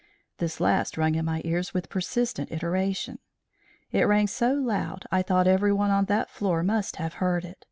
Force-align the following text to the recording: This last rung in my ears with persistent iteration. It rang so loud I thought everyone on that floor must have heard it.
This 0.39 0.59
last 0.59 0.97
rung 0.97 1.13
in 1.13 1.25
my 1.25 1.43
ears 1.45 1.75
with 1.75 1.87
persistent 1.91 2.51
iteration. 2.51 3.19
It 3.91 4.05
rang 4.07 4.25
so 4.25 4.53
loud 4.53 5.05
I 5.11 5.21
thought 5.21 5.45
everyone 5.45 5.91
on 5.91 6.05
that 6.05 6.27
floor 6.31 6.63
must 6.63 6.95
have 6.95 7.13
heard 7.21 7.45
it. 7.45 7.59